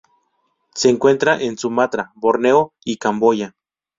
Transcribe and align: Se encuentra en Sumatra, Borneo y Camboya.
Se 0.73 0.89
encuentra 0.89 1.39
en 1.39 1.59
Sumatra, 1.59 2.11
Borneo 2.15 2.73
y 2.83 2.97
Camboya. 2.97 3.55